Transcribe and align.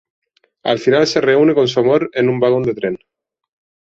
Al 0.63 0.79
final 0.79 1.05
se 1.05 1.21
reúne 1.21 1.53
con 1.53 1.67
su 1.67 1.79
amor 1.79 2.09
en 2.13 2.27
un 2.27 2.39
vagón 2.39 2.63
del 2.63 2.73
tren. 2.73 2.97